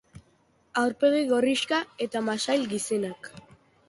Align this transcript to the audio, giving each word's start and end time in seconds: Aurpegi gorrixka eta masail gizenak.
Aurpegi 0.83 1.19
gorrixka 1.31 1.81
eta 2.05 2.21
masail 2.31 2.65
gizenak. 2.73 3.31